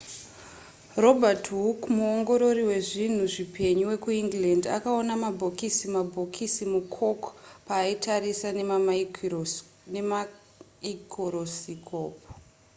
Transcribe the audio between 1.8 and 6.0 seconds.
muongorori wezvinhu zvipenyu wekuengland akaona mabhokisi